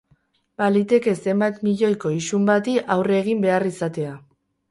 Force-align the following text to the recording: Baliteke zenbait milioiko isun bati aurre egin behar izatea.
Baliteke 0.61 1.13
zenbait 1.25 1.59
milioiko 1.67 2.13
isun 2.21 2.49
bati 2.49 2.75
aurre 2.95 3.17
egin 3.21 3.45
behar 3.47 3.67
izatea. 3.75 4.17